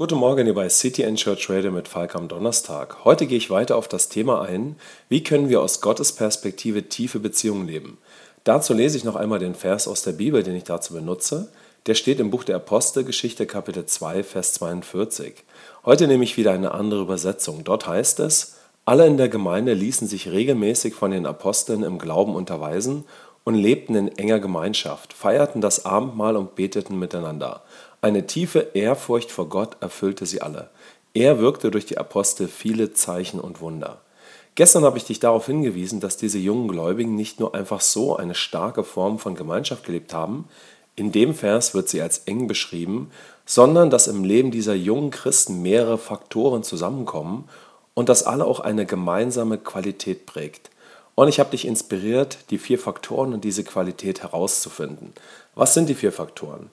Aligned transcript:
Guten 0.00 0.16
Morgen 0.16 0.46
hier 0.46 0.54
bei 0.54 0.70
City 0.70 1.02
Church 1.14 1.50
Radio 1.50 1.70
mit 1.70 1.86
Falk 1.86 2.14
am 2.14 2.26
Donnerstag. 2.26 3.04
Heute 3.04 3.26
gehe 3.26 3.36
ich 3.36 3.50
weiter 3.50 3.76
auf 3.76 3.86
das 3.86 4.08
Thema 4.08 4.40
ein, 4.40 4.76
wie 5.10 5.22
können 5.22 5.50
wir 5.50 5.60
aus 5.60 5.82
Gottes 5.82 6.12
Perspektive 6.12 6.88
tiefe 6.88 7.18
Beziehungen 7.18 7.66
leben. 7.66 7.98
Dazu 8.42 8.72
lese 8.72 8.96
ich 8.96 9.04
noch 9.04 9.14
einmal 9.14 9.40
den 9.40 9.54
Vers 9.54 9.86
aus 9.86 10.00
der 10.00 10.12
Bibel, 10.12 10.42
den 10.42 10.56
ich 10.56 10.64
dazu 10.64 10.94
benutze. 10.94 11.48
Der 11.84 11.94
steht 11.94 12.18
im 12.18 12.30
Buch 12.30 12.44
der 12.44 12.56
Apostelgeschichte 12.56 13.44
Kapitel 13.44 13.84
2, 13.84 14.22
Vers 14.22 14.54
42. 14.54 15.34
Heute 15.84 16.06
nehme 16.06 16.24
ich 16.24 16.38
wieder 16.38 16.52
eine 16.52 16.72
andere 16.72 17.02
Übersetzung. 17.02 17.62
Dort 17.64 17.86
heißt 17.86 18.20
es, 18.20 18.54
alle 18.86 19.06
in 19.06 19.18
der 19.18 19.28
Gemeinde 19.28 19.74
ließen 19.74 20.08
sich 20.08 20.30
regelmäßig 20.30 20.94
von 20.94 21.10
den 21.10 21.26
Aposteln 21.26 21.82
im 21.82 21.98
Glauben 21.98 22.36
unterweisen 22.36 23.04
und 23.50 23.56
lebten 23.56 23.96
in 23.96 24.16
enger 24.16 24.38
Gemeinschaft, 24.38 25.12
feierten 25.12 25.60
das 25.60 25.84
Abendmahl 25.84 26.36
und 26.36 26.54
beteten 26.54 27.00
miteinander. 27.00 27.62
Eine 28.00 28.24
tiefe 28.24 28.60
Ehrfurcht 28.74 29.32
vor 29.32 29.48
Gott 29.48 29.76
erfüllte 29.80 30.24
sie 30.24 30.40
alle. 30.40 30.70
Er 31.14 31.40
wirkte 31.40 31.72
durch 31.72 31.84
die 31.84 31.98
Apostel 31.98 32.46
viele 32.46 32.92
Zeichen 32.92 33.40
und 33.40 33.60
Wunder. 33.60 34.02
Gestern 34.54 34.84
habe 34.84 34.98
ich 34.98 35.04
dich 35.04 35.18
darauf 35.18 35.46
hingewiesen, 35.46 35.98
dass 35.98 36.16
diese 36.16 36.38
jungen 36.38 36.68
Gläubigen 36.68 37.16
nicht 37.16 37.40
nur 37.40 37.52
einfach 37.56 37.80
so 37.80 38.16
eine 38.16 38.36
starke 38.36 38.84
Form 38.84 39.18
von 39.18 39.34
Gemeinschaft 39.34 39.84
gelebt 39.84 40.14
haben, 40.14 40.46
in 40.94 41.10
dem 41.10 41.34
Vers 41.34 41.74
wird 41.74 41.88
sie 41.88 42.00
als 42.00 42.18
eng 42.26 42.46
beschrieben, 42.46 43.10
sondern 43.46 43.90
dass 43.90 44.06
im 44.06 44.22
Leben 44.22 44.52
dieser 44.52 44.74
jungen 44.74 45.10
Christen 45.10 45.60
mehrere 45.60 45.98
Faktoren 45.98 46.62
zusammenkommen 46.62 47.48
und 47.94 48.08
dass 48.08 48.22
alle 48.22 48.44
auch 48.44 48.60
eine 48.60 48.86
gemeinsame 48.86 49.58
Qualität 49.58 50.26
prägt. 50.26 50.69
Und 51.20 51.28
ich 51.28 51.38
habe 51.38 51.50
dich 51.50 51.66
inspiriert, 51.66 52.38
die 52.48 52.56
vier 52.56 52.78
Faktoren 52.78 53.34
und 53.34 53.44
diese 53.44 53.62
Qualität 53.62 54.22
herauszufinden. 54.22 55.12
Was 55.54 55.74
sind 55.74 55.90
die 55.90 55.94
vier 55.94 56.12
Faktoren? 56.12 56.70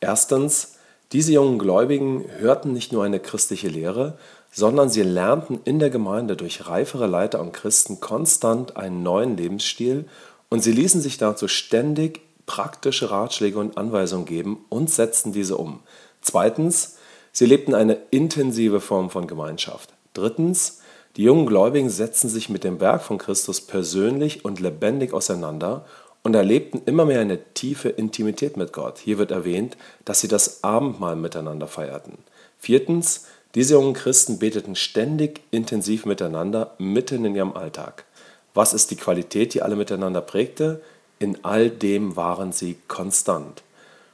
Erstens, 0.00 0.78
diese 1.12 1.30
jungen 1.30 1.60
Gläubigen 1.60 2.24
hörten 2.38 2.72
nicht 2.72 2.92
nur 2.92 3.04
eine 3.04 3.20
christliche 3.20 3.68
Lehre, 3.68 4.18
sondern 4.50 4.90
sie 4.90 5.04
lernten 5.04 5.60
in 5.64 5.78
der 5.78 5.90
Gemeinde 5.90 6.34
durch 6.34 6.66
reifere 6.66 7.06
Leiter 7.06 7.40
und 7.40 7.52
Christen 7.52 8.00
konstant 8.00 8.76
einen 8.76 9.04
neuen 9.04 9.36
Lebensstil 9.36 10.06
und 10.48 10.64
sie 10.64 10.72
ließen 10.72 11.00
sich 11.00 11.16
dazu 11.16 11.46
ständig 11.46 12.22
praktische 12.44 13.12
Ratschläge 13.12 13.60
und 13.60 13.78
Anweisungen 13.78 14.26
geben 14.26 14.64
und 14.68 14.90
setzten 14.90 15.32
diese 15.32 15.58
um. 15.58 15.78
Zweitens, 16.22 16.96
sie 17.30 17.46
lebten 17.46 17.72
eine 17.72 17.98
intensive 18.10 18.80
Form 18.80 19.10
von 19.10 19.28
Gemeinschaft. 19.28 19.90
Drittens, 20.12 20.80
die 21.16 21.22
jungen 21.22 21.46
Gläubigen 21.46 21.88
setzten 21.88 22.28
sich 22.28 22.48
mit 22.48 22.62
dem 22.62 22.80
Werk 22.80 23.02
von 23.02 23.18
Christus 23.18 23.60
persönlich 23.60 24.44
und 24.44 24.60
lebendig 24.60 25.14
auseinander 25.14 25.86
und 26.22 26.34
erlebten 26.34 26.82
immer 26.86 27.04
mehr 27.04 27.20
eine 27.20 27.38
tiefe 27.54 27.88
Intimität 27.88 28.56
mit 28.56 28.72
Gott. 28.72 28.98
Hier 28.98 29.16
wird 29.16 29.30
erwähnt, 29.30 29.76
dass 30.04 30.20
sie 30.20 30.28
das 30.28 30.64
Abendmahl 30.64 31.16
miteinander 31.16 31.68
feierten. 31.68 32.18
Viertens, 32.58 33.26
diese 33.54 33.74
jungen 33.74 33.94
Christen 33.94 34.38
beteten 34.38 34.74
ständig 34.74 35.40
intensiv 35.50 36.04
miteinander 36.04 36.74
mitten 36.78 37.24
in 37.24 37.34
ihrem 37.34 37.56
Alltag. 37.56 38.04
Was 38.52 38.74
ist 38.74 38.90
die 38.90 38.96
Qualität, 38.96 39.54
die 39.54 39.62
alle 39.62 39.76
miteinander 39.76 40.20
prägte? 40.20 40.82
In 41.18 41.44
all 41.44 41.70
dem 41.70 42.16
waren 42.16 42.52
sie 42.52 42.76
konstant. 42.88 43.62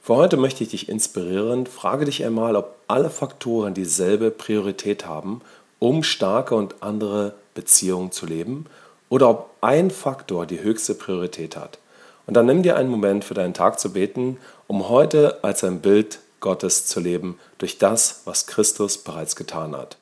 Für 0.00 0.16
heute 0.16 0.36
möchte 0.36 0.62
ich 0.62 0.70
dich 0.70 0.88
inspirieren, 0.88 1.66
frage 1.66 2.04
dich 2.04 2.24
einmal, 2.24 2.56
ob 2.56 2.76
alle 2.86 3.10
Faktoren 3.10 3.74
dieselbe 3.74 4.30
Priorität 4.30 5.04
haben, 5.04 5.42
um 5.78 6.02
starke 6.02 6.54
und 6.54 6.82
andere 6.82 7.34
Beziehungen 7.54 8.12
zu 8.12 8.26
leben, 8.26 8.66
oder 9.08 9.30
ob 9.30 9.50
ein 9.60 9.90
Faktor 9.90 10.46
die 10.46 10.60
höchste 10.60 10.94
Priorität 10.94 11.56
hat. 11.56 11.78
Und 12.26 12.34
dann 12.34 12.46
nimm 12.46 12.62
dir 12.62 12.76
einen 12.76 12.90
Moment 12.90 13.24
für 13.24 13.34
deinen 13.34 13.54
Tag 13.54 13.78
zu 13.78 13.92
beten, 13.92 14.38
um 14.66 14.88
heute 14.88 15.44
als 15.44 15.62
ein 15.62 15.80
Bild 15.80 16.18
Gottes 16.40 16.86
zu 16.86 17.00
leben 17.00 17.38
durch 17.58 17.78
das, 17.78 18.22
was 18.24 18.46
Christus 18.46 18.98
bereits 18.98 19.36
getan 19.36 19.76
hat. 19.76 19.96